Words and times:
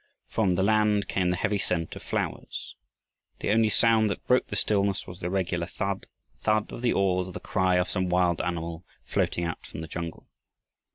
From 0.27 0.55
the 0.55 0.63
land 0.63 1.07
came 1.07 1.29
the 1.29 1.35
heavy 1.35 1.59
scent 1.59 1.95
of 1.95 2.01
flowers. 2.01 2.75
The 3.39 3.51
only 3.51 3.69
sound 3.69 4.09
that 4.09 4.25
broke 4.25 4.47
the 4.47 4.55
stillness 4.55 5.05
was 5.05 5.19
the 5.19 5.29
regular 5.29 5.67
thud, 5.67 6.07
thud 6.39 6.71
of 6.71 6.81
the 6.81 6.91
oars 6.91 7.27
or 7.27 7.33
the 7.33 7.39
cry 7.39 7.75
of 7.75 7.87
some 7.87 8.09
wild 8.09 8.41
animal 8.41 8.83
floating 9.03 9.43
out 9.43 9.63
from 9.63 9.81
the 9.81 9.87
jungle. 9.87 10.27